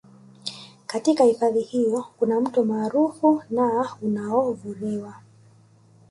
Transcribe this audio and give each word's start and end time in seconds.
Katika 0.87 1.23
hifadhi 1.23 1.61
hiyo 1.61 2.05
kuna 2.19 2.41
Mto 2.41 2.63
maarufu 2.63 3.43
na 3.49 3.89
unaovuriwa 4.01 5.15